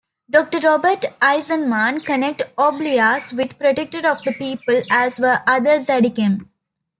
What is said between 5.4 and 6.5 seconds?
other 'Zaddikim'.